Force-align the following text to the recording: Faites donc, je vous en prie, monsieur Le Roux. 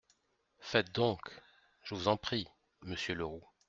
Faites 0.61 0.91
donc, 0.95 1.19
je 1.83 1.93
vous 1.93 2.07
en 2.07 2.17
prie, 2.17 2.47
monsieur 2.81 3.13
Le 3.13 3.23
Roux. 3.25 3.47